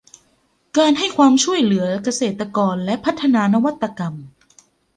[0.77, 4.13] การให้ความช่วยเหลือเกษตรกรและพัฒนานวัตกรรม